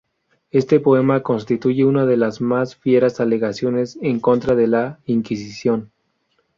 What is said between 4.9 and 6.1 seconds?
Inquisición.